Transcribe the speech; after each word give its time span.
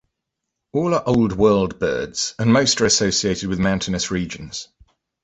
All 0.73 0.95
are 0.95 1.07
Old 1.07 1.33
World 1.33 1.77
birds, 1.77 2.33
and 2.39 2.51
most 2.51 2.81
are 2.81 2.85
associated 2.87 3.49
with 3.49 3.59
mountainous 3.59 4.09
regions. 4.09 4.67